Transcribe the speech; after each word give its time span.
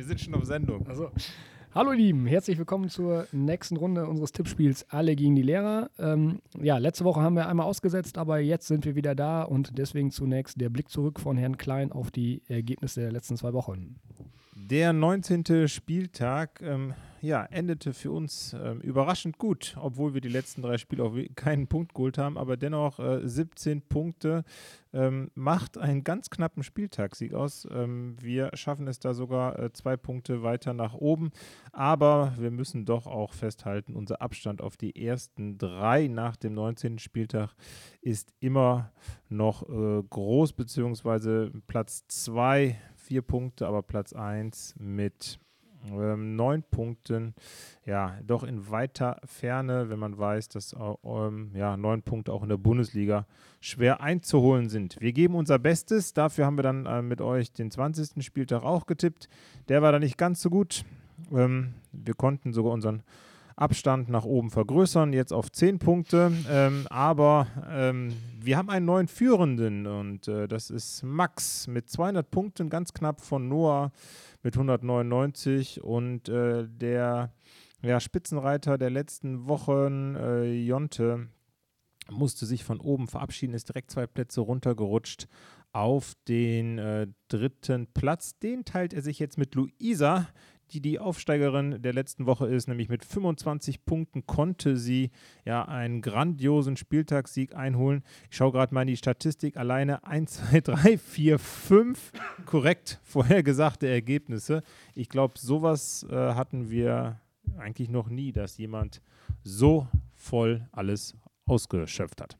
Wir 0.00 0.06
sind 0.06 0.18
schon 0.18 0.34
auf 0.34 0.46
Sendung. 0.46 0.86
Also, 0.86 1.10
hallo 1.74 1.92
ihr 1.92 1.98
Lieben, 1.98 2.24
herzlich 2.24 2.56
willkommen 2.56 2.88
zur 2.88 3.26
nächsten 3.32 3.76
Runde 3.76 4.06
unseres 4.06 4.32
Tippspiels 4.32 4.86
Alle 4.88 5.14
gegen 5.14 5.36
die 5.36 5.42
Lehrer. 5.42 5.90
Ähm, 5.98 6.40
ja, 6.58 6.78
letzte 6.78 7.04
Woche 7.04 7.20
haben 7.20 7.36
wir 7.36 7.46
einmal 7.46 7.66
ausgesetzt, 7.66 8.16
aber 8.16 8.38
jetzt 8.38 8.66
sind 8.66 8.86
wir 8.86 8.94
wieder 8.94 9.14
da 9.14 9.42
und 9.42 9.76
deswegen 9.76 10.10
zunächst 10.10 10.58
der 10.58 10.70
Blick 10.70 10.88
zurück 10.88 11.20
von 11.20 11.36
Herrn 11.36 11.58
Klein 11.58 11.92
auf 11.92 12.10
die 12.10 12.40
Ergebnisse 12.48 13.00
der 13.00 13.12
letzten 13.12 13.36
zwei 13.36 13.52
Wochen. 13.52 14.00
Der 14.54 14.94
19. 14.94 15.68
Spieltag 15.68 16.62
ähm, 16.62 16.94
ja, 17.20 17.44
endete 17.44 17.92
für 17.92 18.12
uns 18.12 18.54
ähm, 18.54 18.80
überraschend 18.80 19.38
gut, 19.38 19.76
obwohl 19.78 20.14
wir 20.14 20.20
die 20.20 20.28
letzten 20.28 20.62
drei 20.62 20.78
Spiele 20.78 21.04
auch 21.04 21.14
keinen 21.34 21.66
Punkt 21.66 21.94
geholt 21.94 22.18
haben, 22.18 22.38
aber 22.38 22.56
dennoch 22.56 22.98
äh, 22.98 23.20
17 23.26 23.82
Punkte 23.82 24.44
ähm, 24.92 25.30
macht 25.34 25.76
einen 25.76 26.02
ganz 26.02 26.30
knappen 26.30 26.62
Spieltagssieg 26.62 27.34
aus. 27.34 27.66
Ähm, 27.70 28.16
wir 28.20 28.50
schaffen 28.54 28.88
es 28.88 28.98
da 28.98 29.14
sogar 29.14 29.58
äh, 29.58 29.72
zwei 29.72 29.96
Punkte 29.96 30.42
weiter 30.42 30.72
nach 30.72 30.94
oben, 30.94 31.30
aber 31.72 32.34
wir 32.38 32.50
müssen 32.50 32.86
doch 32.86 33.06
auch 33.06 33.34
festhalten, 33.34 33.94
unser 33.94 34.22
Abstand 34.22 34.62
auf 34.62 34.76
die 34.76 34.96
ersten 34.96 35.58
drei 35.58 36.08
nach 36.08 36.36
dem 36.36 36.54
19. 36.54 36.98
Spieltag 36.98 37.54
ist 38.00 38.32
immer 38.40 38.92
noch 39.28 39.68
äh, 39.68 40.02
groß, 40.08 40.54
beziehungsweise 40.54 41.52
Platz 41.66 42.04
zwei 42.08 42.76
vier 42.96 43.22
Punkte, 43.22 43.66
aber 43.66 43.82
Platz 43.82 44.12
1 44.12 44.76
mit 44.78 45.40
ähm, 45.92 46.36
neun 46.36 46.62
Punkten. 46.62 47.34
Ja, 47.86 48.18
doch 48.26 48.44
in 48.44 48.70
weiter 48.70 49.20
Ferne, 49.24 49.88
wenn 49.90 49.98
man 49.98 50.18
weiß, 50.18 50.48
dass 50.48 50.74
ähm, 51.04 51.50
ja, 51.54 51.76
neun 51.76 52.02
Punkte 52.02 52.32
auch 52.32 52.42
in 52.42 52.48
der 52.48 52.56
Bundesliga 52.56 53.26
schwer 53.60 54.00
einzuholen 54.00 54.68
sind. 54.68 54.96
Wir 55.00 55.12
geben 55.12 55.34
unser 55.34 55.58
Bestes. 55.58 56.12
Dafür 56.12 56.46
haben 56.46 56.58
wir 56.58 56.62
dann 56.62 56.86
äh, 56.86 57.02
mit 57.02 57.20
euch 57.20 57.52
den 57.52 57.70
20. 57.70 58.24
Spieltag 58.24 58.62
auch 58.62 58.86
getippt. 58.86 59.28
Der 59.68 59.82
war 59.82 59.92
dann 59.92 60.02
nicht 60.02 60.18
ganz 60.18 60.40
so 60.40 60.50
gut. 60.50 60.84
Ähm, 61.32 61.74
wir 61.92 62.14
konnten 62.14 62.52
sogar 62.52 62.72
unseren 62.72 63.02
Abstand 63.60 64.08
nach 64.08 64.24
oben 64.24 64.50
vergrößern, 64.50 65.12
jetzt 65.12 65.32
auf 65.32 65.52
10 65.52 65.78
Punkte. 65.78 66.32
Ähm, 66.48 66.86
aber 66.88 67.46
ähm, 67.70 68.14
wir 68.40 68.56
haben 68.56 68.70
einen 68.70 68.86
neuen 68.86 69.06
Führenden 69.06 69.86
und 69.86 70.28
äh, 70.28 70.48
das 70.48 70.70
ist 70.70 71.02
Max 71.02 71.66
mit 71.66 71.90
200 71.90 72.30
Punkten, 72.30 72.70
ganz 72.70 72.94
knapp 72.94 73.20
von 73.20 73.48
Noah 73.48 73.92
mit 74.42 74.54
199 74.54 75.84
und 75.84 76.30
äh, 76.30 76.66
der 76.68 77.32
ja, 77.82 78.00
Spitzenreiter 78.00 78.78
der 78.78 78.90
letzten 78.90 79.46
Wochen, 79.46 80.16
äh, 80.16 80.52
Jonte, 80.52 81.28
musste 82.10 82.46
sich 82.46 82.64
von 82.64 82.80
oben 82.80 83.08
verabschieden, 83.08 83.54
ist 83.54 83.68
direkt 83.68 83.90
zwei 83.90 84.06
Plätze 84.06 84.40
runtergerutscht 84.40 85.28
auf 85.72 86.14
den 86.28 86.78
äh, 86.78 87.06
dritten 87.28 87.86
Platz. 87.92 88.38
Den 88.38 88.64
teilt 88.64 88.92
er 88.92 89.02
sich 89.02 89.18
jetzt 89.18 89.38
mit 89.38 89.54
Luisa, 89.54 90.26
die 90.72 90.80
die 90.80 90.98
Aufsteigerin 90.98 91.82
der 91.82 91.92
letzten 91.92 92.26
Woche 92.26 92.46
ist, 92.46 92.68
nämlich 92.68 92.88
mit 92.88 93.04
25 93.04 93.84
Punkten 93.84 94.26
konnte 94.26 94.76
sie 94.76 95.10
ja 95.44 95.64
einen 95.66 96.00
grandiosen 96.02 96.76
Spieltagssieg 96.76 97.54
einholen. 97.54 98.02
Ich 98.30 98.36
schaue 98.36 98.52
gerade 98.52 98.74
mal 98.74 98.82
in 98.82 98.88
die 98.88 98.96
Statistik, 98.96 99.56
alleine 99.56 100.04
1, 100.04 100.48
2, 100.50 100.60
3, 100.60 100.98
4, 100.98 101.38
5 101.38 102.12
korrekt 102.46 103.00
vorhergesagte 103.02 103.88
Ergebnisse. 103.88 104.62
Ich 104.94 105.08
glaube, 105.08 105.38
sowas 105.38 106.06
äh, 106.10 106.14
hatten 106.14 106.70
wir 106.70 107.20
eigentlich 107.58 107.88
noch 107.88 108.08
nie, 108.08 108.32
dass 108.32 108.58
jemand 108.58 109.02
so 109.42 109.88
voll 110.14 110.68
alles 110.72 111.16
ausgeschöpft 111.46 112.20
hat. 112.20 112.39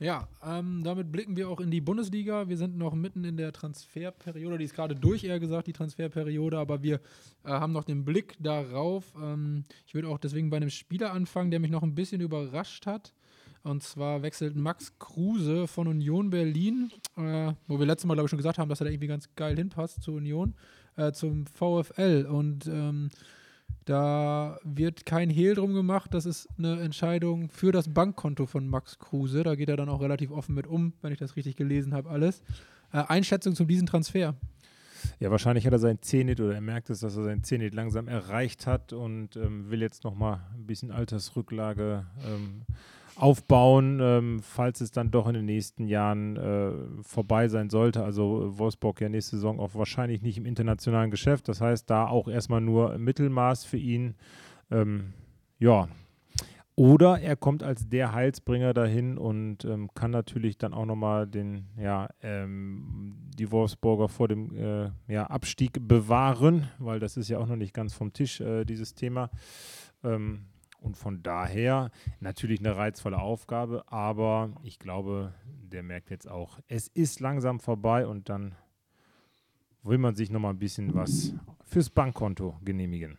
Ja, 0.00 0.28
ähm, 0.44 0.82
damit 0.84 1.10
blicken 1.10 1.36
wir 1.36 1.48
auch 1.48 1.58
in 1.58 1.72
die 1.72 1.80
Bundesliga. 1.80 2.48
Wir 2.48 2.56
sind 2.56 2.78
noch 2.78 2.94
mitten 2.94 3.24
in 3.24 3.36
der 3.36 3.52
Transferperiode, 3.52 4.56
die 4.56 4.64
ist 4.64 4.74
gerade 4.74 4.94
durch, 4.94 5.24
eher 5.24 5.40
gesagt, 5.40 5.66
die 5.66 5.72
Transferperiode, 5.72 6.56
aber 6.56 6.84
wir 6.84 7.00
äh, 7.44 7.48
haben 7.48 7.72
noch 7.72 7.82
den 7.82 8.04
Blick 8.04 8.36
darauf. 8.38 9.12
Ähm, 9.20 9.64
ich 9.86 9.94
würde 9.94 10.08
auch 10.08 10.18
deswegen 10.18 10.50
bei 10.50 10.58
einem 10.58 10.70
Spieler 10.70 11.12
anfangen, 11.12 11.50
der 11.50 11.58
mich 11.58 11.72
noch 11.72 11.82
ein 11.82 11.96
bisschen 11.96 12.20
überrascht 12.20 12.86
hat. 12.86 13.12
Und 13.64 13.82
zwar 13.82 14.22
wechselt 14.22 14.54
Max 14.54 14.96
Kruse 15.00 15.66
von 15.66 15.88
Union 15.88 16.30
Berlin, 16.30 16.92
äh, 17.16 17.52
wo 17.66 17.80
wir 17.80 17.86
letztes 17.86 18.06
Mal, 18.06 18.14
glaube 18.14 18.26
ich, 18.26 18.30
schon 18.30 18.38
gesagt 18.38 18.58
haben, 18.58 18.68
dass 18.68 18.80
er 18.80 18.84
da 18.84 18.92
irgendwie 18.92 19.08
ganz 19.08 19.28
geil 19.34 19.56
hinpasst 19.56 20.02
zur 20.04 20.14
Union, 20.14 20.54
äh, 20.96 21.10
zum 21.10 21.44
VfL. 21.46 22.28
Und 22.30 22.68
ähm, 22.68 23.10
da 23.88 24.58
wird 24.64 25.06
kein 25.06 25.30
Hehl 25.30 25.54
drum 25.54 25.72
gemacht. 25.72 26.12
Das 26.12 26.26
ist 26.26 26.46
eine 26.58 26.80
Entscheidung 26.80 27.48
für 27.48 27.72
das 27.72 27.88
Bankkonto 27.88 28.44
von 28.44 28.68
Max 28.68 28.98
Kruse. 28.98 29.42
Da 29.42 29.54
geht 29.54 29.70
er 29.70 29.78
dann 29.78 29.88
auch 29.88 30.02
relativ 30.02 30.30
offen 30.30 30.54
mit 30.54 30.66
um, 30.66 30.92
wenn 31.00 31.12
ich 31.12 31.18
das 31.18 31.36
richtig 31.36 31.56
gelesen 31.56 31.94
habe, 31.94 32.10
alles. 32.10 32.42
Äh, 32.92 33.04
Einschätzung 33.08 33.54
zu 33.54 33.64
diesem 33.64 33.86
Transfer. 33.86 34.34
Ja, 35.20 35.30
wahrscheinlich 35.30 35.64
hat 35.64 35.72
er 35.72 35.78
sein 35.78 36.02
Zenit 36.02 36.40
oder 36.40 36.54
er 36.54 36.60
merkt 36.60 36.90
es, 36.90 37.00
dass 37.00 37.16
er 37.16 37.24
sein 37.24 37.44
Zenit 37.44 37.72
langsam 37.72 38.08
erreicht 38.08 38.66
hat 38.66 38.92
und 38.92 39.36
ähm, 39.36 39.70
will 39.70 39.80
jetzt 39.80 40.04
nochmal 40.04 40.40
ein 40.54 40.66
bisschen 40.66 40.90
Altersrücklage 40.90 42.04
ähm, 42.26 42.62
aufbauen, 43.18 43.98
ähm, 44.00 44.40
falls 44.42 44.80
es 44.80 44.90
dann 44.90 45.10
doch 45.10 45.26
in 45.26 45.34
den 45.34 45.44
nächsten 45.44 45.86
Jahren 45.86 46.36
äh, 46.36 46.72
vorbei 47.02 47.48
sein 47.48 47.68
sollte. 47.68 48.04
Also 48.04 48.58
Wolfsburg 48.58 49.00
ja 49.00 49.08
nächste 49.08 49.36
Saison 49.36 49.60
auch 49.60 49.74
wahrscheinlich 49.74 50.22
nicht 50.22 50.38
im 50.38 50.46
internationalen 50.46 51.10
Geschäft. 51.10 51.48
Das 51.48 51.60
heißt, 51.60 51.90
da 51.90 52.06
auch 52.06 52.28
erstmal 52.28 52.60
nur 52.60 52.96
Mittelmaß 52.98 53.64
für 53.64 53.76
ihn. 53.76 54.14
Ähm, 54.70 55.12
ja. 55.58 55.88
Oder 56.76 57.20
er 57.20 57.34
kommt 57.34 57.64
als 57.64 57.88
der 57.88 58.12
Heilsbringer 58.12 58.72
dahin 58.72 59.18
und 59.18 59.64
ähm, 59.64 59.90
kann 59.94 60.12
natürlich 60.12 60.58
dann 60.58 60.72
auch 60.72 60.86
nochmal 60.86 61.26
den, 61.26 61.66
ja, 61.76 62.08
ähm, 62.22 63.16
die 63.36 63.50
Wolfsburger 63.50 64.08
vor 64.08 64.28
dem 64.28 64.54
äh, 64.54 64.90
ja, 65.08 65.26
Abstieg 65.26 65.88
bewahren, 65.88 66.68
weil 66.78 67.00
das 67.00 67.16
ist 67.16 67.28
ja 67.28 67.38
auch 67.38 67.48
noch 67.48 67.56
nicht 67.56 67.74
ganz 67.74 67.94
vom 67.94 68.12
Tisch, 68.12 68.40
äh, 68.40 68.64
dieses 68.64 68.94
Thema. 68.94 69.30
Ähm, 70.04 70.44
und 70.80 70.96
von 70.96 71.22
daher 71.22 71.90
natürlich 72.20 72.60
eine 72.60 72.76
reizvolle 72.76 73.18
Aufgabe, 73.18 73.84
aber 73.88 74.50
ich 74.62 74.78
glaube, 74.78 75.34
der 75.44 75.82
merkt 75.82 76.10
jetzt 76.10 76.28
auch, 76.28 76.58
es 76.68 76.88
ist 76.88 77.20
langsam 77.20 77.60
vorbei 77.60 78.06
und 78.06 78.28
dann 78.28 78.54
will 79.82 79.98
man 79.98 80.14
sich 80.14 80.30
nochmal 80.30 80.52
ein 80.52 80.58
bisschen 80.58 80.94
was 80.94 81.34
fürs 81.64 81.90
Bankkonto 81.90 82.56
genehmigen. 82.64 83.18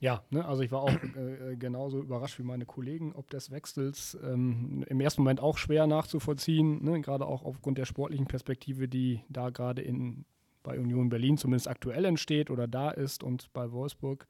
Ja, 0.00 0.24
ne, 0.30 0.44
also 0.44 0.62
ich 0.62 0.72
war 0.72 0.82
auch 0.82 0.92
äh, 0.92 1.56
genauso 1.56 2.00
überrascht 2.00 2.38
wie 2.38 2.42
meine 2.42 2.66
Kollegen, 2.66 3.12
ob 3.14 3.30
des 3.30 3.52
Wechsels 3.52 4.18
ähm, 4.24 4.84
im 4.88 5.00
ersten 5.00 5.22
Moment 5.22 5.40
auch 5.40 5.58
schwer 5.58 5.86
nachzuvollziehen, 5.86 6.82
ne, 6.84 7.00
gerade 7.00 7.24
auch 7.24 7.44
aufgrund 7.44 7.78
der 7.78 7.84
sportlichen 7.84 8.26
Perspektive, 8.26 8.88
die 8.88 9.20
da 9.28 9.50
gerade 9.50 9.84
bei 10.64 10.78
Union 10.78 11.08
Berlin 11.08 11.36
zumindest 11.36 11.68
aktuell 11.68 12.04
entsteht 12.04 12.50
oder 12.50 12.66
da 12.66 12.90
ist 12.90 13.22
und 13.22 13.52
bei 13.52 13.70
Wolfsburg 13.70 14.26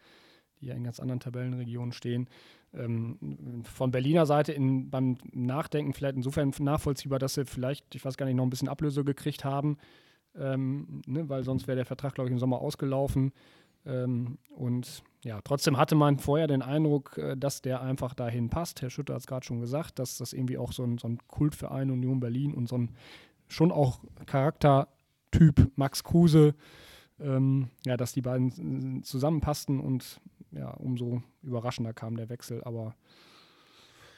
die 0.62 0.68
ja 0.68 0.74
in 0.74 0.84
ganz 0.84 1.00
anderen 1.00 1.20
Tabellenregionen 1.20 1.92
stehen. 1.92 2.28
Ähm, 2.72 3.64
von 3.64 3.90
Berliner 3.90 4.24
Seite 4.24 4.52
in, 4.52 4.88
beim 4.88 5.18
Nachdenken 5.32 5.92
vielleicht 5.92 6.16
insofern 6.16 6.54
nachvollziehbar, 6.58 7.18
dass 7.18 7.34
sie 7.34 7.44
vielleicht, 7.44 7.94
ich 7.94 8.04
weiß 8.04 8.16
gar 8.16 8.24
nicht, 8.24 8.36
noch 8.36 8.44
ein 8.44 8.50
bisschen 8.50 8.68
Ablöse 8.68 9.04
gekriegt 9.04 9.44
haben, 9.44 9.76
ähm, 10.34 11.02
ne, 11.06 11.28
weil 11.28 11.44
sonst 11.44 11.66
wäre 11.66 11.76
der 11.76 11.84
Vertrag, 11.84 12.14
glaube 12.14 12.28
ich, 12.28 12.32
im 12.32 12.38
Sommer 12.38 12.60
ausgelaufen. 12.60 13.32
Ähm, 13.84 14.38
und 14.50 15.02
ja, 15.24 15.40
trotzdem 15.42 15.76
hatte 15.76 15.94
man 15.94 16.18
vorher 16.18 16.46
den 16.46 16.62
Eindruck, 16.62 17.18
äh, 17.18 17.36
dass 17.36 17.62
der 17.62 17.82
einfach 17.82 18.14
dahin 18.14 18.48
passt. 18.48 18.80
Herr 18.80 18.90
Schütter 18.90 19.14
hat 19.14 19.20
es 19.20 19.26
gerade 19.26 19.44
schon 19.44 19.60
gesagt, 19.60 19.98
dass 19.98 20.16
das 20.16 20.32
irgendwie 20.32 20.56
auch 20.56 20.72
so 20.72 20.84
ein, 20.84 20.98
so 20.98 21.08
ein 21.08 21.18
Kultverein 21.28 21.90
Union 21.90 22.20
Berlin 22.20 22.54
und 22.54 22.68
so 22.68 22.78
ein 22.78 22.92
schon 23.48 23.72
auch 23.72 24.00
Charaktertyp 24.24 25.70
Max 25.76 26.04
Kruse, 26.04 26.54
ähm, 27.20 27.68
ja, 27.84 27.96
dass 27.96 28.12
die 28.12 28.22
beiden 28.22 29.02
zusammenpassten 29.02 29.80
und 29.80 30.20
ja, 30.52 30.70
umso 30.70 31.22
überraschender 31.42 31.92
kam 31.92 32.16
der 32.16 32.28
Wechsel. 32.28 32.62
Aber 32.64 32.94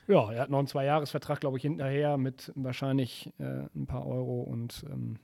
ja, 0.06 0.32
er 0.32 0.42
hat 0.42 0.50
noch 0.50 0.58
einen 0.58 0.68
Zwei-Jahres-Vertrag, 0.68 1.40
glaube 1.40 1.56
ich, 1.56 1.62
hinterher 1.62 2.18
mit 2.18 2.52
wahrscheinlich 2.54 3.32
äh, 3.38 3.66
ein 3.74 3.86
paar 3.86 4.06
Euro 4.06 4.42
und 4.42 4.84
ähm, 4.90 5.18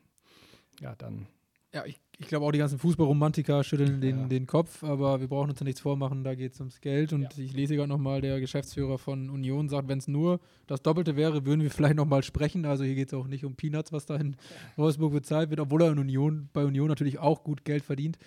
ja, 0.81 0.95
dann. 0.97 1.27
Ja, 1.73 1.85
ich, 1.85 2.01
ich 2.19 2.27
glaube 2.27 2.47
auch 2.47 2.51
die 2.51 2.59
ganzen 2.59 2.79
Fußballromantiker 2.81 3.63
schütteln 3.63 4.01
den, 4.01 4.19
ja. 4.23 4.27
den 4.27 4.47
Kopf, 4.47 4.83
aber 4.83 5.21
wir 5.21 5.29
brauchen 5.29 5.51
uns 5.51 5.61
ja 5.61 5.65
nichts 5.65 5.81
vormachen, 5.81 6.25
da 6.25 6.35
geht 6.35 6.55
es 6.55 6.61
ums 6.61 6.81
Geld. 6.81 7.13
Und 7.13 7.23
ja. 7.23 7.45
ich 7.45 7.53
lese 7.53 7.77
gerade 7.77 7.89
nochmal, 7.89 8.21
der 8.21 8.41
Geschäftsführer 8.41 8.99
von 8.99 9.31
Union 9.31 9.69
sagt, 9.69 9.87
wenn 9.87 9.99
es 9.99 10.09
nur 10.09 10.41
das 10.67 10.83
Doppelte 10.83 11.15
wäre, 11.15 11.47
würden 11.47 11.63
wir 11.63 11.71
vielleicht 11.71 11.95
nochmal 11.95 12.25
sprechen. 12.25 12.65
Also 12.65 12.83
hier 12.83 12.97
geht 12.97 13.09
es 13.09 13.15
auch 13.15 13.29
nicht 13.29 13.45
um 13.45 13.55
Peanuts, 13.55 13.93
was 13.93 14.07
da 14.07 14.17
in 14.17 14.37
Wolfsburg 14.77 15.13
bezahlt 15.13 15.51
wird, 15.51 15.61
obwohl 15.61 15.83
er 15.83 15.93
in 15.93 15.99
Union, 15.99 16.49
bei 16.53 16.65
Union 16.65 16.89
natürlich 16.89 17.21
auch 17.21 17.45
gut 17.45 17.65
Geld 17.65 17.85
verdient. 17.85 18.19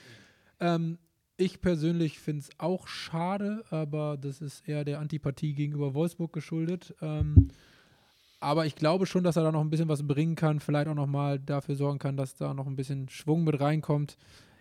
Ähm, 0.62 0.98
ich 1.38 1.62
persönlich 1.62 2.20
finde 2.20 2.42
es 2.42 2.50
auch 2.60 2.88
schade, 2.88 3.64
aber 3.70 4.18
das 4.18 4.42
ist 4.42 4.68
eher 4.68 4.86
der 4.86 5.00
Antipathie 5.00 5.54
gegenüber 5.54 5.94
Wolfsburg 5.94 6.32
geschuldet. 6.32 6.94
Ähm, 7.02 7.50
aber 8.40 8.66
ich 8.66 8.76
glaube 8.76 9.06
schon, 9.06 9.24
dass 9.24 9.38
er 9.38 9.44
da 9.44 9.52
noch 9.52 9.62
ein 9.62 9.70
bisschen 9.70 9.88
was 9.88 10.06
bringen 10.06 10.36
kann, 10.36 10.60
vielleicht 10.60 10.88
auch 10.88 10.96
nochmal 10.96 11.40
dafür 11.40 11.76
sorgen 11.76 12.00
kann, 12.00 12.18
dass 12.18 12.36
da 12.36 12.54
noch 12.54 12.68
ein 12.68 12.76
bisschen 12.76 13.08
Schwung 13.10 13.44
mit 13.46 13.60
reinkommt. 13.60 14.18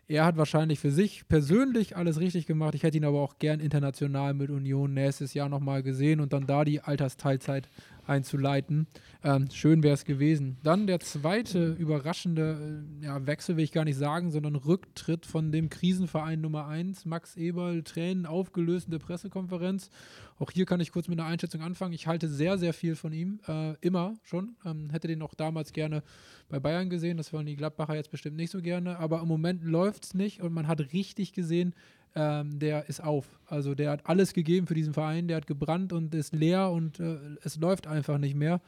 Er 0.09 0.25
hat 0.25 0.37
wahrscheinlich 0.37 0.79
für 0.79 0.91
sich 0.91 1.27
persönlich 1.29 1.97
alles 1.97 2.21
richtig 2.21 2.47
gemacht. 2.47 2.75
Ich 2.75 2.83
hätte 2.83 2.97
ihn 2.97 3.05
aber 3.05 3.21
auch 3.21 3.39
gern 3.39 3.61
international 3.61 4.35
mit 4.35 4.51
Union 4.51 4.95
nächstes 4.95 5.35
Jahr 5.35 5.49
nochmal 5.49 5.83
gesehen 5.83 6.21
und 6.21 6.33
dann 6.33 6.47
da 6.47 6.65
die 6.65 6.81
Altersteilzeit 6.81 7.69
einzuleiten. 8.06 8.87
Ähm, 9.25 9.49
schön 9.52 9.82
wäre 9.82 9.94
es 9.94 10.04
gewesen. 10.04 10.56
Dann 10.62 10.87
der 10.87 11.00
zweite 11.00 11.72
überraschende 11.72 12.84
äh, 13.00 13.04
ja, 13.04 13.26
Wechsel, 13.26 13.56
will 13.56 13.64
ich 13.64 13.72
gar 13.72 13.84
nicht 13.84 13.96
sagen, 13.96 14.31
sondern 14.31 14.56
Rücktritt 14.56 15.26
von 15.26 15.52
dem 15.52 15.69
Krisenverein 15.69 16.40
Nummer 16.40 16.66
1, 16.66 17.04
Max 17.04 17.37
Eberl, 17.37 17.82
Tränen 17.82 18.26
aufgelöst 18.26 18.87
in 18.87 18.93
der 18.93 18.99
Pressekonferenz. 18.99 19.90
Auch 20.38 20.50
hier 20.50 20.66
kann 20.66 20.81
ich 20.81 20.90
kurz 20.90 21.08
mit 21.08 21.20
einer 21.20 21.28
Einschätzung 21.28 21.60
anfangen. 21.60 21.93
Ich 21.93 22.06
halte 22.06 22.28
sehr, 22.28 22.58
sehr 22.58 22.75
viel 22.75 22.96
von 22.96 23.12
ihm, 23.12 23.40
äh, 23.46 23.75
immer 23.81 24.16
schon. 24.25 24.56
Ähm, 24.64 24.90
hätte 24.90 25.06
den 25.06 25.22
auch 25.22 25.34
damals 25.34 25.72
gerne 25.72 26.02
bei 26.49 26.58
Bayern 26.58 26.90
gesehen, 26.90 27.16
das 27.16 27.32
wollen 27.32 27.46
die 27.46 27.56
Gladbacher 27.56 27.94
jetzt 27.94 28.10
bestimmt 28.10 28.37
nicht 28.37 28.50
so 28.50 28.60
gerne, 28.60 28.99
aber 28.99 29.20
im 29.20 29.28
Moment 29.28 29.62
läuft 29.62 30.04
es 30.04 30.14
nicht 30.14 30.43
und 30.43 30.52
man 30.52 30.66
hat 30.66 30.93
richtig 30.93 31.32
gesehen, 31.32 31.75
ähm, 32.14 32.59
der 32.59 32.88
ist 32.88 33.03
auf. 33.03 33.38
Also 33.47 33.75
der 33.75 33.91
hat 33.91 34.06
alles 34.06 34.32
gegeben 34.32 34.67
für 34.67 34.75
diesen 34.75 34.94
Verein, 34.94 35.29
der 35.29 35.38
hat 35.38 35.47
gebrannt 35.47 35.93
und 35.93 36.14
ist 36.14 36.35
leer 36.35 36.70
und 36.70 37.00
äh, 37.00 37.17
es 37.43 37.56
läuft 37.56 37.87
einfach 37.87 38.19
nicht 38.19 38.35
mehr. 38.35 38.61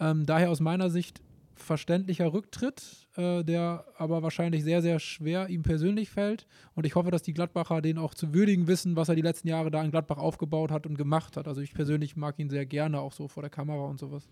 Ähm, 0.00 0.26
daher 0.26 0.50
aus 0.50 0.60
meiner 0.60 0.90
Sicht 0.90 1.20
verständlicher 1.58 2.32
Rücktritt, 2.32 3.08
äh, 3.16 3.42
der 3.44 3.84
aber 3.96 4.22
wahrscheinlich 4.22 4.64
sehr, 4.64 4.80
sehr 4.80 4.98
schwer 5.00 5.48
ihm 5.48 5.62
persönlich 5.62 6.08
fällt. 6.08 6.46
Und 6.74 6.86
ich 6.86 6.94
hoffe, 6.94 7.10
dass 7.10 7.22
die 7.22 7.34
Gladbacher 7.34 7.82
den 7.82 7.98
auch 7.98 8.14
zu 8.14 8.32
würdigen 8.32 8.66
wissen, 8.66 8.96
was 8.96 9.08
er 9.08 9.16
die 9.16 9.22
letzten 9.22 9.48
Jahre 9.48 9.70
da 9.70 9.82
in 9.82 9.90
Gladbach 9.90 10.18
aufgebaut 10.18 10.70
hat 10.70 10.86
und 10.86 10.96
gemacht 10.96 11.36
hat. 11.36 11.48
Also 11.48 11.60
ich 11.60 11.74
persönlich 11.74 12.16
mag 12.16 12.38
ihn 12.38 12.48
sehr 12.48 12.66
gerne, 12.66 13.00
auch 13.00 13.12
so 13.12 13.28
vor 13.28 13.42
der 13.42 13.50
Kamera 13.50 13.86
und 13.86 13.98
sowas. 13.98 14.28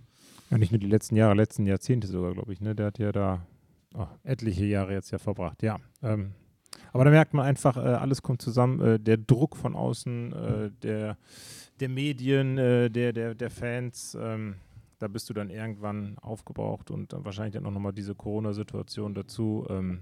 Ja, 0.51 0.59
nicht 0.59 0.73
nur 0.73 0.79
die 0.79 0.87
letzten 0.87 1.17
Jahre, 1.17 1.35
letzten 1.35 1.67
Jahrzehnte 1.67 2.07
sogar, 2.07 2.33
glaube 2.33 2.53
ich. 2.53 2.61
Ne? 2.61 2.75
Der 2.75 2.87
hat 2.87 2.99
ja 2.99 3.13
da 3.13 3.47
oh, 3.95 4.07
etliche 4.23 4.65
Jahre 4.65 4.93
jetzt 4.93 5.11
ja 5.11 5.19
verbracht. 5.19 5.63
Ja, 5.63 5.79
ähm, 6.03 6.33
aber 6.93 7.05
da 7.05 7.11
merkt 7.11 7.35
man 7.35 7.47
einfach, 7.47 7.77
äh, 7.77 7.81
alles 7.81 8.23
kommt 8.23 8.43
zusammen. 8.43 8.81
Äh, 8.81 9.01
der 9.01 9.17
Druck 9.17 9.57
von 9.57 9.75
außen, 9.75 10.33
äh, 10.33 10.71
der, 10.83 11.17
der 11.81 11.89
Medien, 11.89 12.59
äh, 12.59 12.91
der, 12.91 13.13
der, 13.13 13.35
der 13.35 13.51
Fans, 13.51 14.17
ähm, 14.21 14.57
da 14.99 15.09
bist 15.09 15.29
du 15.29 15.35
dann 15.35 15.51
irgendwann 15.51 16.17
aufgebraucht 16.19 16.91
und 16.91 17.13
dann 17.13 17.25
wahrscheinlich 17.25 17.55
dann 17.55 17.67
auch 17.67 17.71
nochmal 17.71 17.93
diese 17.93 18.15
Corona-Situation 18.15 19.15
dazu. 19.15 19.67
Ähm, 19.69 20.01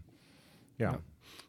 ja. 0.79 0.93
ja. 0.93 0.99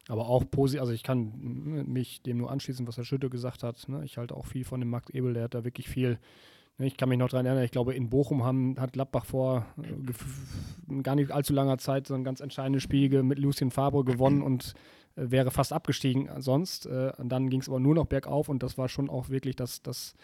Aber 0.07 0.30
auch 0.30 0.44
positiv, 0.50 0.81
also 0.81 0.94
ich 0.94 1.04
kann 1.04 1.86
mich 1.88 2.21
dem 2.21 2.38
nur 2.38 2.51
anschließen, 2.51 2.88
was 2.88 2.98
Herr 2.98 3.06
Schütte 3.06 3.30
gesagt 3.30 3.63
hat. 3.63 3.88
Ne? 3.88 4.04
Ich 4.06 4.18
halte 4.18 4.36
auch 4.36 4.45
viel 4.45 4.63
von 4.63 4.80
dem 4.80 4.89
Max 4.89 5.10
Ebel, 5.10 5.33
der 5.33 5.44
hat 5.44 5.54
da 5.54 5.63
wirklich 5.63 5.89
viel 5.89 6.19
Ne, 6.78 6.88
ich 6.88 6.98
kann 6.98 7.07
mich 7.07 7.18
noch 7.18 7.30
daran 7.30 7.45
erinnern, 7.45 7.63
ich 7.63 7.71
glaube, 7.71 7.94
in 7.94 8.10
Bochum 8.10 8.44
haben, 8.44 8.75
hat 8.80 8.94
Gladbach 8.94 9.25
vor 9.25 9.66
äh, 9.81 11.01
gar 11.01 11.16
nicht 11.16 11.31
allzu 11.31 11.54
langer 11.54 11.78
Zeit 11.78 12.07
so 12.07 12.13
ein 12.16 12.24
ganz 12.24 12.42
entscheidendes 12.42 12.83
Spiel 12.83 13.24
mit 13.24 13.39
Lucien 13.39 13.71
Fabre 13.71 14.04
gewonnen 14.04 14.42
und 14.42 14.74
wäre 15.16 15.52
fast 15.52 15.74
abgestiegen 15.74 16.30
sonst. 16.42 16.86
Äh, 16.86 17.14
dann 17.24 17.50
ging 17.50 17.62
es 17.62 17.70
aber 17.70 17.80
nur 17.80 17.96
noch 17.96 18.06
bergauf 18.06 18.50
und 18.50 18.64
das 18.64 18.78
war 18.78 18.90
schon 18.90 19.10
auch 19.10 19.30
wirklich 19.30 19.56
das, 19.56 19.82
das 19.82 20.16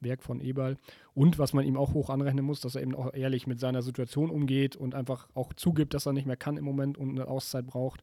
Werk 0.00 0.22
von 0.22 0.40
Eberl. 0.40 0.76
Und 1.14 1.38
was 1.38 1.52
man 1.52 1.64
ihm 1.64 1.76
auch 1.76 1.92
hoch 1.92 2.10
anrechnen 2.10 2.44
muss, 2.44 2.60
dass 2.60 2.74
er 2.74 2.82
eben 2.82 2.94
auch 2.94 3.12
ehrlich 3.14 3.46
mit 3.46 3.60
seiner 3.60 3.82
Situation 3.82 4.30
umgeht 4.30 4.76
und 4.76 4.94
einfach 4.94 5.28
auch 5.34 5.52
zugibt, 5.52 5.94
dass 5.94 6.06
er 6.06 6.12
nicht 6.12 6.26
mehr 6.26 6.36
kann 6.36 6.56
im 6.56 6.64
Moment 6.64 6.98
und 6.98 7.10
eine 7.10 7.28
Auszeit 7.28 7.66
braucht. 7.66 8.02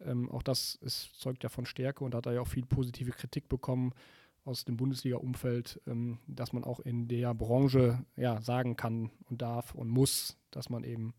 Ähm, 0.00 0.30
auch 0.30 0.42
das 0.42 0.76
ist, 0.76 1.18
zeugt 1.18 1.42
ja 1.42 1.48
von 1.48 1.66
Stärke 1.66 2.04
und 2.04 2.14
hat 2.14 2.26
er 2.26 2.34
ja 2.34 2.40
auch 2.40 2.48
viel 2.48 2.66
positive 2.66 3.10
Kritik 3.10 3.48
bekommen 3.48 3.92
aus 4.44 4.64
dem 4.64 4.76
Bundesliga-Umfeld, 4.76 5.80
ähm, 5.86 6.18
dass 6.26 6.52
man 6.52 6.64
auch 6.64 6.80
in 6.80 7.08
der 7.08 7.34
Branche 7.34 8.04
ja, 8.16 8.40
sagen 8.40 8.76
kann 8.76 9.10
und 9.28 9.42
darf 9.42 9.74
und 9.74 9.88
muss, 9.88 10.36
dass 10.50 10.70
man 10.70 10.84
eben 10.84 11.14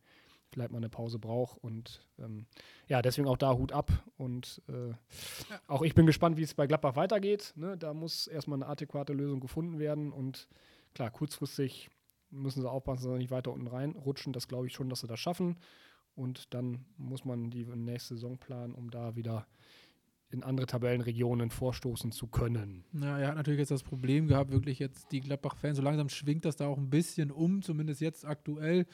vielleicht 0.51 0.71
mal 0.71 0.77
eine 0.77 0.89
Pause 0.89 1.19
braucht. 1.19 1.57
Und 1.63 2.05
ähm, 2.19 2.45
ja, 2.87 3.01
deswegen 3.01 3.27
auch 3.27 3.37
da 3.37 3.53
Hut 3.53 3.71
ab. 3.71 3.91
Und 4.17 4.61
äh, 4.67 4.89
ja. 4.89 4.95
auch 5.67 5.81
ich 5.81 5.95
bin 5.95 6.05
gespannt, 6.05 6.37
wie 6.37 6.43
es 6.43 6.53
bei 6.53 6.67
Gladbach 6.67 6.95
weitergeht. 6.95 7.53
Ne? 7.55 7.77
Da 7.77 7.93
muss 7.93 8.27
erstmal 8.27 8.57
eine 8.57 8.67
adäquate 8.67 9.13
Lösung 9.13 9.39
gefunden 9.39 9.79
werden. 9.79 10.11
Und 10.11 10.47
klar, 10.93 11.11
kurzfristig 11.11 11.89
müssen 12.29 12.61
sie 12.61 12.69
aufpassen, 12.69 13.03
dass 13.03 13.13
sie 13.13 13.17
nicht 13.17 13.31
weiter 13.31 13.51
unten 13.51 13.67
reinrutschen. 13.67 14.33
Das 14.33 14.47
glaube 14.47 14.67
ich 14.67 14.73
schon, 14.73 14.89
dass 14.89 15.01
sie 15.01 15.07
das 15.07 15.19
schaffen. 15.19 15.57
Und 16.15 16.53
dann 16.53 16.85
muss 16.97 17.25
man 17.25 17.49
die 17.49 17.65
nächste 17.65 18.15
Saison 18.15 18.37
planen, 18.37 18.73
um 18.73 18.91
da 18.91 19.15
wieder 19.15 19.47
in 20.31 20.43
andere 20.43 20.67
Tabellenregionen 20.67 21.49
vorstoßen 21.49 22.11
zu 22.11 22.27
können. 22.27 22.83
Ja, 22.93 23.17
er 23.17 23.29
hat 23.29 23.35
natürlich 23.35 23.59
jetzt 23.59 23.71
das 23.71 23.83
Problem 23.83 24.27
gehabt, 24.27 24.51
wirklich 24.51 24.77
jetzt 24.77 25.11
die 25.11 25.21
Gladbach-Fans, 25.21 25.77
so 25.77 25.83
langsam 25.83 26.09
schwingt 26.09 26.45
das 26.45 26.55
da 26.55 26.67
auch 26.67 26.77
ein 26.77 26.89
bisschen 26.89 27.31
um, 27.31 27.61
zumindest 27.61 28.01
jetzt 28.01 28.25
aktuell. 28.25 28.85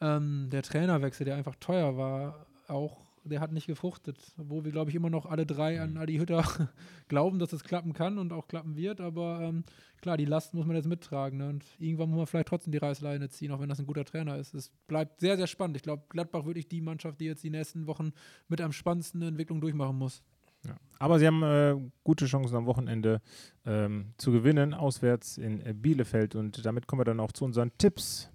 Ähm, 0.00 0.48
der 0.50 0.62
Trainerwechsel, 0.62 1.24
der 1.24 1.36
einfach 1.36 1.56
teuer 1.56 1.96
war, 1.96 2.46
auch 2.68 2.98
der 3.24 3.40
hat 3.40 3.52
nicht 3.52 3.66
gefruchtet. 3.66 4.18
Wo 4.36 4.64
wir, 4.64 4.72
glaube 4.72 4.90
ich, 4.90 4.96
immer 4.96 5.10
noch 5.10 5.26
alle 5.26 5.46
drei 5.46 5.80
an 5.80 5.96
Adi 5.96 6.16
Hütter 6.16 6.44
glauben, 7.08 7.38
dass 7.38 7.52
es 7.52 7.64
klappen 7.64 7.92
kann 7.92 8.18
und 8.18 8.32
auch 8.32 8.48
klappen 8.48 8.76
wird. 8.76 9.00
Aber 9.00 9.40
ähm, 9.42 9.64
klar, 10.00 10.16
die 10.16 10.24
Last 10.24 10.54
muss 10.54 10.66
man 10.66 10.76
jetzt 10.76 10.88
mittragen. 10.88 11.38
Ne? 11.38 11.48
Und 11.48 11.64
irgendwann 11.78 12.10
muss 12.10 12.16
man 12.16 12.26
vielleicht 12.26 12.48
trotzdem 12.48 12.72
die 12.72 12.78
Reißleine 12.78 13.28
ziehen, 13.28 13.52
auch 13.52 13.60
wenn 13.60 13.68
das 13.68 13.78
ein 13.78 13.86
guter 13.86 14.04
Trainer 14.04 14.36
ist. 14.36 14.54
Es 14.54 14.70
bleibt 14.86 15.20
sehr, 15.20 15.36
sehr 15.36 15.46
spannend. 15.46 15.76
Ich 15.76 15.82
glaube, 15.82 16.04
Gladbach 16.08 16.46
wirklich 16.46 16.68
die 16.68 16.80
Mannschaft, 16.80 17.20
die 17.20 17.26
jetzt 17.26 17.44
die 17.44 17.50
nächsten 17.50 17.86
Wochen 17.86 18.12
mit 18.48 18.60
am 18.60 18.72
spannendsten 18.72 19.22
Entwicklung 19.22 19.60
durchmachen 19.60 19.96
muss. 19.96 20.22
Ja. 20.66 20.76
Aber 20.98 21.18
sie 21.18 21.26
haben 21.26 21.42
äh, 21.42 21.76
gute 22.04 22.26
Chancen 22.26 22.54
am 22.56 22.66
Wochenende 22.66 23.22
ähm, 23.64 24.12
zu 24.18 24.30
gewinnen, 24.30 24.74
auswärts 24.74 25.38
in 25.38 25.64
äh, 25.64 25.72
Bielefeld. 25.72 26.34
Und 26.34 26.64
damit 26.66 26.86
kommen 26.86 27.00
wir 27.00 27.04
dann 27.04 27.20
auch 27.20 27.32
zu 27.32 27.44
unseren 27.44 27.70
Tipps. 27.78 28.30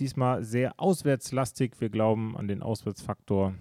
Diesmal 0.00 0.44
sehr 0.44 0.80
auswärtslastig. 0.80 1.72
Wir 1.78 1.90
glauben 1.90 2.34
an 2.34 2.48
den 2.48 2.62
Auswärtsfaktor, 2.62 3.52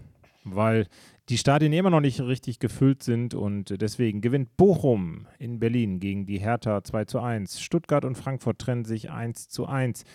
weil 0.46 0.88
die 1.28 1.38
Stadien 1.38 1.74
immer 1.74 1.90
noch 1.90 2.00
nicht 2.00 2.22
richtig 2.22 2.60
gefüllt 2.60 3.04
sind. 3.04 3.34
Und 3.34 3.82
deswegen 3.82 4.22
gewinnt 4.22 4.56
Bochum 4.56 5.28
in 5.38 5.60
Berlin 5.60 6.00
gegen 6.00 6.26
die 6.26 6.40
Hertha 6.40 6.82
2 6.82 7.06
zu 7.06 7.20
1. 7.20 7.62
Stuttgart 7.62 8.06
und 8.06 8.16
Frankfurt 8.16 8.58
trennen 8.58 8.86
sich 8.86 9.12
1 9.12 9.50
zu 9.50 9.66
1. 9.66 10.06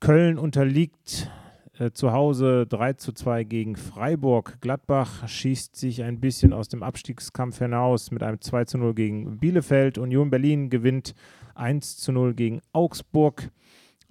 Köln 0.00 0.36
unterliegt 0.36 1.30
äh, 1.78 1.92
zu 1.92 2.10
Hause 2.10 2.66
3 2.66 2.94
zu 2.94 3.12
2 3.12 3.44
gegen 3.44 3.76
Freiburg. 3.76 4.60
Gladbach 4.62 5.28
schießt 5.28 5.76
sich 5.76 6.02
ein 6.02 6.18
bisschen 6.18 6.52
aus 6.52 6.66
dem 6.66 6.82
Abstiegskampf 6.82 7.60
hinaus 7.60 8.10
mit 8.10 8.24
einem 8.24 8.40
2 8.40 8.64
zu 8.64 8.78
0 8.78 8.94
gegen 8.94 9.38
Bielefeld. 9.38 9.96
Union 9.96 10.28
Berlin 10.28 10.70
gewinnt 10.70 11.14
1 11.54 11.98
zu 11.98 12.10
0 12.10 12.34
gegen 12.34 12.60
Augsburg. 12.72 13.52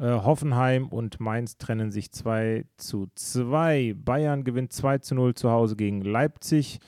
Äh, 0.02 0.24
Hoffenheim 0.24 0.88
und 0.88 1.20
Mainz 1.20 1.60
trennen 1.60 1.92
sich 1.92 2.12
2 2.12 2.66
zu 2.76 3.08
2. 3.14 3.94
Bayern 3.94 4.44
gewinnt 4.44 4.74
2 4.74 4.98
zu 4.98 5.14
0 5.14 5.36
zu 5.36 5.52
Hause 5.52 5.76
gegen 5.76 6.02
Leipzig. 6.02 6.80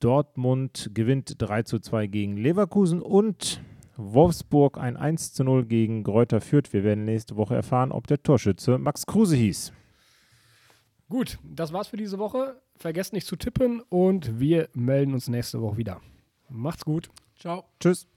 Dortmund 0.00 0.90
gewinnt 0.92 1.36
3 1.38 1.62
zu 1.62 1.78
2 1.78 2.08
gegen 2.08 2.36
Leverkusen 2.36 3.00
und 3.00 3.62
Wolfsburg 3.96 4.76
ein 4.76 4.96
1 4.96 5.34
zu 5.34 5.44
0 5.44 5.66
gegen 5.66 6.02
Gräuter 6.02 6.40
führt. 6.40 6.72
Wir 6.72 6.82
werden 6.82 7.04
nächste 7.04 7.36
Woche 7.36 7.54
erfahren, 7.54 7.92
ob 7.92 8.08
der 8.08 8.20
Torschütze 8.20 8.78
Max 8.78 9.06
Kruse 9.06 9.36
hieß. 9.36 9.72
Gut, 11.08 11.38
das 11.44 11.72
war's 11.72 11.88
für 11.88 11.96
diese 11.96 12.18
Woche. 12.18 12.60
Vergesst 12.74 13.12
nicht 13.12 13.28
zu 13.28 13.36
tippen 13.36 13.82
und 13.88 14.40
wir 14.40 14.68
melden 14.74 15.14
uns 15.14 15.28
nächste 15.28 15.60
Woche 15.60 15.76
wieder. 15.76 16.00
Macht's 16.48 16.84
gut. 16.84 17.08
Ciao. 17.36 17.66
Tschüss. 17.78 18.08